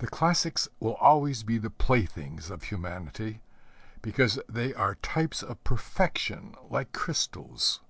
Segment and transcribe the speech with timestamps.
[0.00, 3.40] The classics will always be the playthings of humanity,
[4.02, 7.80] because they are types of perfection, like crystals.